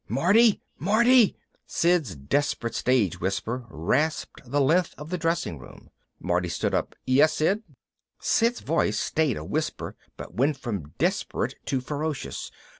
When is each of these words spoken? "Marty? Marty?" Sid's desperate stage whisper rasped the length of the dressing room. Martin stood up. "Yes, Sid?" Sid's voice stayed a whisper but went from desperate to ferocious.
"Marty? 0.09 0.63
Marty?" 0.79 1.37
Sid's 1.67 2.15
desperate 2.15 2.73
stage 2.73 3.21
whisper 3.21 3.67
rasped 3.69 4.41
the 4.43 4.59
length 4.59 4.95
of 4.97 5.11
the 5.11 5.17
dressing 5.19 5.59
room. 5.59 5.91
Martin 6.19 6.49
stood 6.49 6.73
up. 6.73 6.95
"Yes, 7.05 7.33
Sid?" 7.33 7.61
Sid's 8.19 8.61
voice 8.61 8.99
stayed 8.99 9.37
a 9.37 9.45
whisper 9.45 9.95
but 10.17 10.33
went 10.33 10.57
from 10.57 10.93
desperate 10.97 11.53
to 11.67 11.81
ferocious. 11.81 12.49